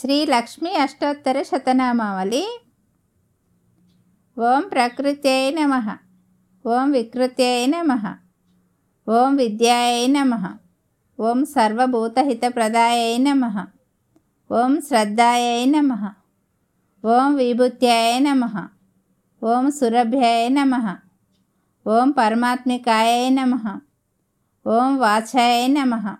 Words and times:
శ్రీ 0.00 0.26
లక్ష్మీ 0.26 0.70
అష్టోత్తర 0.70 1.42
శతనామావళి. 1.42 2.60
ఓం 4.38 4.68
ప్రకృత్యై 4.72 5.50
నమ. 5.50 5.96
ఓం 6.66 6.90
వికృత్యై 6.90 7.66
నమ. 7.66 8.16
ఓం 9.08 9.36
విద్యాయై 9.36 10.06
నమ. 10.06 10.56
ఓం 11.20 11.44
సర్వభూతహితప్రదాయై 11.44 13.18
నమ. 13.18 13.66
ఓం 14.52 14.80
శ్రద్ధాయై 14.80 15.66
నమ. 15.66 16.12
ఓం 17.04 17.36
విభూత్యాయ 17.36 18.18
నమ. 18.18 18.68
ఓం 19.44 19.70
సురభ్యాయ 19.70 20.48
నమ. 20.48 20.96
ఓం 21.86 22.10
పరమాత్మికాయ 22.10 23.28
నమ. 23.28 23.80
ఓం 24.66 24.98
వాచాయ 24.98 25.66
నమ. 25.66 26.16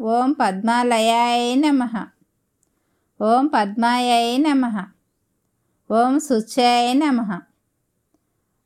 ఓం 0.00 0.32
పద్మాలయాయ 0.32 1.54
నమ. 1.54 2.06
ఓం 3.21 3.43
పద్మాయై 3.53 4.25
నమ 4.37 4.63
ఓం 5.89 6.13
శుచ్యాయ 6.19 6.87
నమ 6.93 7.21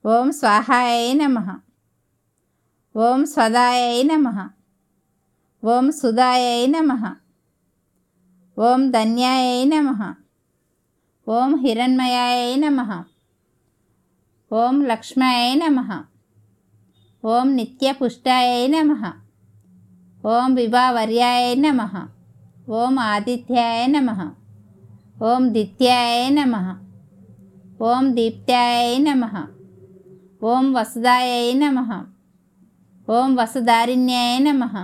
ఓం 0.06 0.28
స్వాహాయ 0.32 1.04
నమ 1.20 1.38
ఓం 2.96 3.22
స్వదాయై 3.34 4.00
నమ 4.04 4.28
ఓం 5.64 5.86
సుధాయై 5.92 6.64
నమ 6.68 6.92
ఓం 8.58 8.82
ధన్యాయై 8.92 9.62
నమ 9.66 9.90
ఓం 11.28 11.52
హిరణ్మయాయ 11.64 12.42
నమ 12.64 12.80
ఓం 14.52 14.76
లక్ష్మాయ 14.90 15.48
నమ 15.56 15.80
ఓం 17.24 17.48
నిత్యపుష్టాయ 17.56 18.52
నమ 18.68 18.92
ఓం 20.24 20.50
విభావర్యాయ 20.56 21.48
నమ 21.62 21.82
ఓం 22.74 22.96
ఆదిత్యాయ 23.06 23.82
నమ 23.88 24.10
ॐ 25.25 25.49
दित्याय 25.53 26.29
नमः 26.31 26.67
ॐ 27.91 28.11
दीप्त्याय 28.15 28.97
नमः 29.05 29.37
ॐ 30.55 30.67
वसुदायै 30.75 31.53
नमः 31.61 31.93
ॐ 33.19 33.37
वसुधारिण्याय 33.39 34.39
नमः 34.47 34.77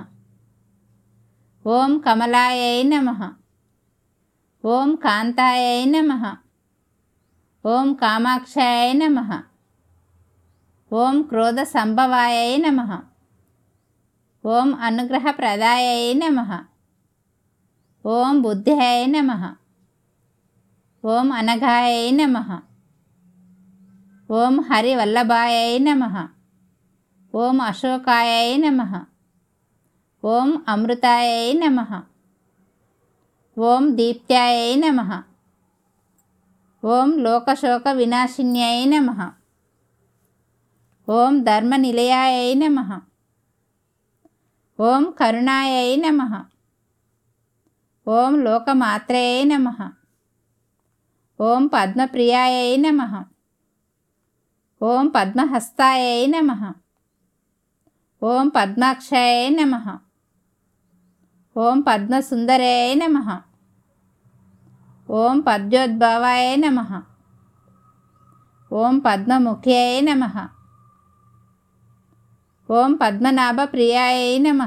ॐ 1.64 1.98
कमलायै 2.06 2.82
नमः 2.92 3.22
ॐ 4.64 4.96
कान्तायै 5.04 5.84
नमः 5.92 6.26
ॐ 7.64 7.94
कामाक्षाय 8.00 8.92
नमः 9.04 9.38
ॐ 10.92 11.22
क्रोधसम्भवायै 11.30 12.56
नमः 12.66 12.98
ॐ 14.44 14.78
अनुग्रहप्रदायै 14.88 16.12
नमः 16.22 16.60
ॐ 18.04 18.40
बुद्ध्याय 18.46 19.06
नमः 19.16 19.52
ఓం 21.03 21.27
అనఘాయ 21.31 21.95
నమ 22.11 22.37
ఓం 24.29 24.55
హరివల్లభాయ 24.69 25.55
నమ 25.79 26.03
ఓం 27.33 27.57
అశోకాయ 27.61 28.31
నమ 28.57 28.81
ఓం 30.23 30.49
అమృతాయ 30.67 31.29
నమ 31.53 31.79
ఓం 33.57 33.83
దీప్త్యాయ 33.95 34.59
నమ 34.75 35.01
ఓం 36.83 37.11
లోకశోక 37.17 37.87
వినాశిన్యాయ 37.95 38.79
నమ 38.85 39.09
ఓం 41.07 41.35
ధర్మనిలయాయ 41.43 42.39
నమ 42.55 42.79
ఓం 44.79 45.05
కరుణాయ 45.19 45.75
నమ 45.97 46.21
ఓం 48.07 48.33
లోకమాత్రయే 48.43 49.37
నమ 49.43 49.67
ఓం 51.39 51.63
పద్మప్రియాయ 51.67 52.55
నమ 52.77 53.01
ఓం 54.81 55.05
పద్మహస్తాయ 55.07 56.03
నమ 56.27 56.51
ఓం 58.21 58.45
పద్మాక్షాయ 58.49 59.37
నమ 59.49 59.75
ఓం 61.55 61.77
పద్మసుందరాయ 61.81 62.87
నమ 62.95 63.17
ఓం 65.09 65.37
పద్యోద్భవాయ 65.41 66.47
నమ 66.55 66.79
ఓం 68.71 68.95
పద్మముఖ్యాయ 68.99 70.01
నమ 70.01 70.23
ఓం 72.69 72.93
పద్మనాభప్రియాయ 73.01 74.23
నమ 74.37 74.63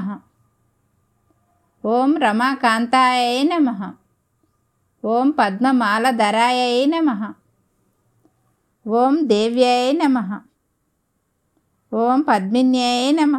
ఓం 1.83 2.11
రమాకాంతాయ 2.17 3.27
నమ 3.43 3.67
ఓం 5.05 5.27
పద్మమాలధరాయ 5.31 6.59
నమ 6.85 7.09
ఓం 8.85 9.15
దేవ్యాయ 9.27 9.91
నమ 9.91 10.17
ఓం 11.91 12.19
పద్మిన్యాయ 12.21 13.05
నమ 13.11 13.35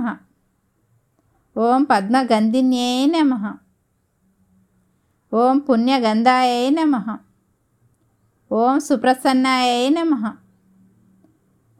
ఓం 1.57 1.81
పద్మగంధిన్యాయ 1.85 3.01
నమ 3.07 3.33
ఓం 5.33 5.59
పుణ్యగంధాయ 5.59 6.53
నమ 6.71 6.95
ఓం 8.51 8.79
సుప్రసన్నాయ 8.81 9.71
నమ 9.89 10.15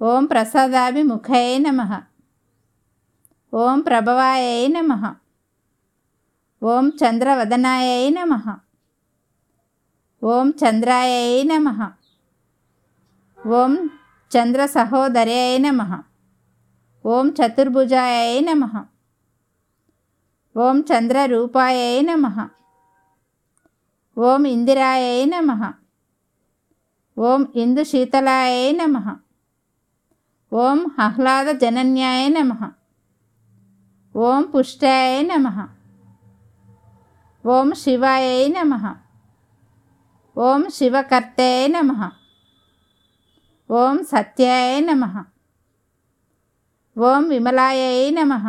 ఓం 0.01 0.25
ప్రసాదాభిముఖాయ 0.27 1.51
నమ 1.59 1.81
ఓం 3.53 3.79
ప్రభవాయ 3.83 4.45
నమ 4.69 4.93
ఓం 6.63 6.87
చంద్రవదనాయ 7.01 7.89
నమ 8.11 8.35
ఓం 10.23 10.49
చంద్రాయ 10.61 11.15
నమ 11.45 11.69
ఓం 13.39 13.73
చంద్ర 14.31 14.61
సహోదర్యాయ 14.67 15.55
నమ 15.59 15.81
ఓం 17.05 17.27
చతుర్భుజాయ 17.39 18.19
నమ 18.41 18.65
ఓం 20.57 20.79
చంద్రరూపాయ 20.91 21.79
నమ 22.03 22.27
ఓం 24.17 24.43
ఇందిరాయ 24.47 25.05
నమ 25.27 25.51
ఓం 27.17 27.43
ఇందుశీతలాయ 27.55 28.57
నమ 28.73 28.97
ఓం 30.53 30.79
ఆహ్లాదజనన్యాయ 31.01 32.23
నమ 32.29 32.53
ఓం 34.15 34.43
పుష్టాయ 34.53 35.13
నమ 35.23 35.47
ఓం 37.45 37.69
శివాయ 37.75 38.27
నమ 38.55 38.73
ॐ 40.46 40.68
शिवकर्ते 40.74 41.52
नमः 41.74 42.02
ॐ 43.78 44.02
सत्याय 44.10 44.80
नमः 44.88 45.16
ॐ 47.12 47.24
विमलायै 47.30 48.10
नमः 48.18 48.46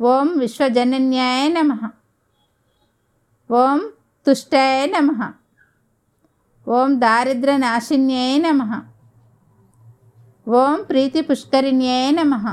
ॐ 0.00 0.34
विश्वजनन्याय 0.40 1.48
नमः 1.54 1.86
ॐ 3.60 3.86
तुष्टाय 4.26 4.86
नमः 4.96 5.24
ॐ 6.66 6.98
दारिद्र्यनाशिन्यै 7.04 8.28
नमः 8.44 8.76
ॐ 10.64 10.84
प्रीतिपुष्करिण्यै 10.92 12.04
नमः 12.18 12.46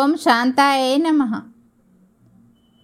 ॐ 0.00 0.16
शान्ताय 0.24 0.96
नमः 1.04 1.38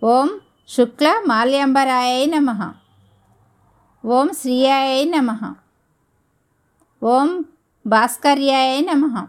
ॐ 0.03 0.39
శుక్ల 0.73 1.23
మాల్యాంబరాయ 1.27 2.27
నమ. 2.27 2.75
ఓం 4.05 4.31
శ్రీయాయ 4.41 5.05
నమ. 5.05 5.55
ఓం 7.03 7.45
భాస్కర్యాయ 7.87 8.81
నమ. 8.81 9.29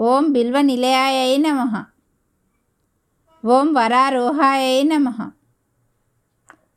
ఓం 0.00 0.32
బిల్వ 0.32 0.60
నిలయాయ 0.60 1.36
నమ. 1.36 1.84
ఓం 3.44 3.74
వరారోహాయ 3.74 4.82
నమ. 4.82 5.30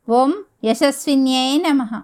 ఓం 0.08 0.44
యశస్విన్యాయ 0.64 1.58
నమ. 1.58 2.02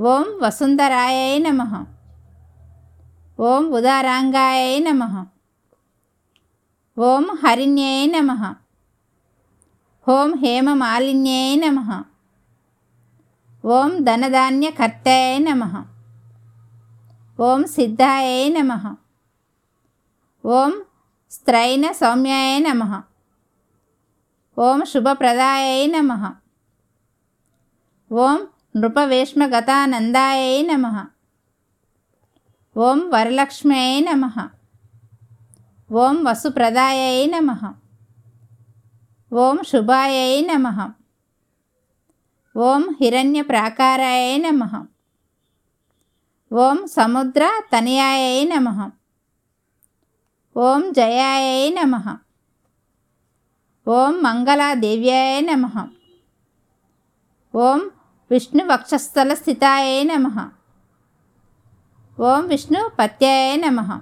ఓం 0.00 0.24
వసుంధరాయ 0.42 1.38
నమ. 1.38 1.86
ఓం 3.40 3.70
ఉదారాంగాయ 3.70 4.78
నమ. 4.78 5.26
ఓం 6.98 7.24
హరిణ్యాయ 7.44 8.06
నమ. 8.06 8.54
ఓం 10.07 10.29
హేమమాలిన్యాయ 10.43 11.49
నమ 11.55 11.79
ఓం 13.63 13.91
ధనధాన్యకర్తాయ 14.05 15.31
నమ 15.39 15.63
ఓం 17.39 17.61
సిద్ధాయ 17.73 18.29
నమ 18.55 18.71
ఓం 20.43 20.73
స్త్రైన 21.31 21.85
సౌమ్యాయ 21.99 22.53
నమ 22.59 22.83
ఓం 24.57 24.79
శుభప్రదాయ 24.91 25.67
నమ 25.87 26.11
ఓం 28.11 28.39
నృపవేష్మగతానందాయ 28.75 30.41
నమ 30.69 30.85
ఓం 32.75 32.99
వరలక్ష్మ్యై 33.13 33.93
నమ 34.01 34.25
ఓం 35.89 36.17
వసుప్రదాయ 36.23 37.03
నమ 37.31 37.51
ఓం 39.42 39.58
శుభాయ 39.68 40.40
నమ. 40.40 40.90
ఓం 42.56 42.96
హిరణ్య 43.00 43.42
ప్రాకారాయ 43.42 44.36
నమ. 44.36 44.86
ఓం 46.52 46.86
సముద్ర 46.86 47.62
తనయాయ 47.72 48.44
నమ. 48.44 48.90
ఓం 50.56 50.92
జయాయ 50.92 51.70
నమ. 51.70 52.18
ఓం 53.88 54.22
మంగళాదేవ్యాయ 54.22 55.40
నమ. 55.40 55.88
ఓం 57.54 57.90
విష్ణువక్షస్థలస్థితాయ 58.30 60.04
నమ. 60.04 60.50
ఓం 62.20 62.46
విష్ణు 62.48 62.90
పత్యాయ 62.98 63.56
నమ. 63.56 64.00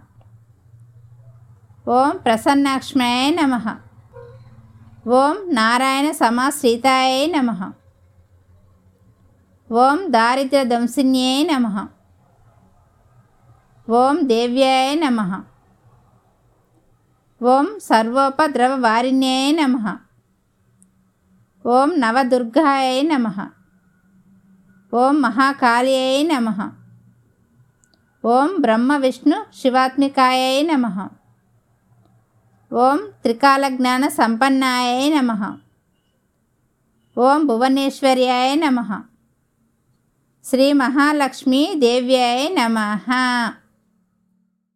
ఓం 1.89 2.17
ప్రసన్నాక్ష్మ్యాయ 2.17 3.31
నమ. 3.31 3.77
ఓం 5.14 5.36
నారాయణ 5.54 6.08
సమాశ్రితాయ 6.20 7.12
నమ 7.34 7.52
ఓం 9.70 10.00
దారిద్ర్యదంసిన్యై 10.12 11.38
నమ 11.44 11.68
ఓం 13.88 14.16
దేవ్యాయ 14.28 14.88
నమ 14.96 15.20
ఓం 17.42 17.68
సర్వోపద్రవవారిణ్యాయ 17.88 19.48
నమ 19.58 19.76
ఓం 21.66 21.90
నవదుర్గాయ 22.02 22.90
నమ 23.04 23.28
ఓం 24.94 25.16
మహాకాళ్యై 25.22 26.18
నమ 26.24 26.50
ఓం 28.24 28.52
బ్రహ్మ 28.62 28.92
విష్ణు 28.98 29.38
శివాత్మికాయ 29.60 30.44
నమ 30.70 30.86
ఓం 32.81 33.01
త్రికాల 33.23 33.69
జ్ఞాన 33.69 34.09
సంపన్నాయ 34.09 35.09
నమ. 35.09 35.31
ఓం 37.19 37.47
భువనేశ్వర్యాయ 37.47 38.55
నమ. 38.55 39.03
శ్రీ 40.45 40.73
మహాలక్ష్మీ 40.73 41.75
దేవ్యాయ 41.75 42.49
నమ. 42.49 42.79